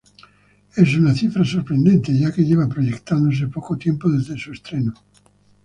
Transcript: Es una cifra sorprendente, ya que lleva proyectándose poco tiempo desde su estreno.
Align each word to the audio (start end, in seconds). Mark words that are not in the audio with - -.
Es 0.75 0.95
una 0.97 1.13
cifra 1.13 1.45
sorprendente, 1.45 2.11
ya 2.17 2.31
que 2.31 2.43
lleva 2.43 2.65
proyectándose 2.67 3.47
poco 3.49 3.77
tiempo 3.77 4.09
desde 4.09 4.35
su 4.35 4.51
estreno. 4.51 4.95